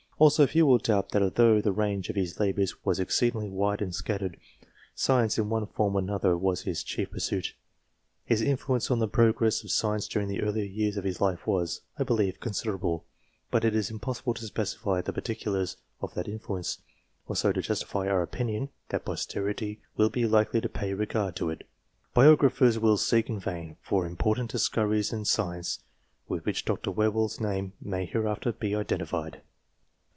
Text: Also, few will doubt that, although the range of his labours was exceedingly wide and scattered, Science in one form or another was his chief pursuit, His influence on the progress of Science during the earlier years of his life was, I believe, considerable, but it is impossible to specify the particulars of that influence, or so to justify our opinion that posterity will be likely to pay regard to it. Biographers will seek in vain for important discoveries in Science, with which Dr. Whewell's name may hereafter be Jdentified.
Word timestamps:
Also, 0.23 0.45
few 0.45 0.67
will 0.67 0.77
doubt 0.77 1.09
that, 1.13 1.23
although 1.23 1.59
the 1.59 1.71
range 1.71 2.07
of 2.07 2.15
his 2.15 2.39
labours 2.39 2.85
was 2.85 2.99
exceedingly 2.99 3.49
wide 3.49 3.81
and 3.81 3.95
scattered, 3.95 4.37
Science 4.93 5.39
in 5.39 5.49
one 5.49 5.65
form 5.65 5.95
or 5.95 5.99
another 5.99 6.37
was 6.37 6.61
his 6.61 6.83
chief 6.83 7.09
pursuit, 7.09 7.55
His 8.23 8.43
influence 8.43 8.91
on 8.91 8.99
the 8.99 9.07
progress 9.07 9.63
of 9.63 9.71
Science 9.71 10.07
during 10.07 10.27
the 10.27 10.43
earlier 10.43 10.63
years 10.63 10.95
of 10.95 11.05
his 11.05 11.21
life 11.21 11.47
was, 11.47 11.81
I 11.97 12.03
believe, 12.03 12.39
considerable, 12.39 13.03
but 13.49 13.65
it 13.65 13.73
is 13.75 13.89
impossible 13.89 14.35
to 14.35 14.45
specify 14.45 15.01
the 15.01 15.11
particulars 15.11 15.77
of 16.01 16.13
that 16.13 16.27
influence, 16.27 16.77
or 17.27 17.35
so 17.35 17.51
to 17.53 17.59
justify 17.63 18.07
our 18.07 18.21
opinion 18.21 18.69
that 18.89 19.05
posterity 19.05 19.81
will 19.97 20.11
be 20.11 20.27
likely 20.27 20.61
to 20.61 20.69
pay 20.69 20.93
regard 20.93 21.35
to 21.37 21.49
it. 21.49 21.67
Biographers 22.13 22.77
will 22.77 22.97
seek 22.97 23.27
in 23.27 23.39
vain 23.39 23.75
for 23.81 24.05
important 24.05 24.51
discoveries 24.51 25.11
in 25.11 25.25
Science, 25.25 25.79
with 26.27 26.45
which 26.45 26.63
Dr. 26.65 26.91
Whewell's 26.91 27.39
name 27.41 27.73
may 27.81 28.05
hereafter 28.05 28.51
be 28.51 28.69
Jdentified. 28.73 29.41